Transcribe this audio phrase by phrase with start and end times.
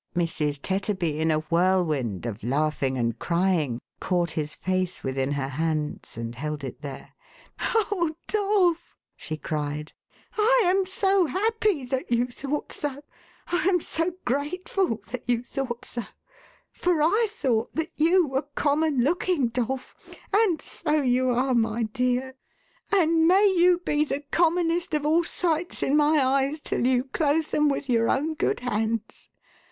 [0.15, 0.59] Mrs.
[0.63, 3.79] Tetterby, in a whirlwind of laughing and crying.
[3.99, 7.11] caught his face within her hands, and held it there."
[7.75, 9.93] Oh, Dolf!" she cried."
[10.39, 13.03] I am so happy that you thought so;
[13.49, 16.05] I am so grateful that you thought so!
[16.71, 19.93] For I thought that you were common looking, Dolf;
[20.33, 21.55] and so you aiv.
[21.57, 22.33] my dear,
[22.91, 26.51] and may you be the commonest of all sights in my 508 THE HAUNTED MAN.
[26.53, 29.29] eyes, till you close them with your own good hands.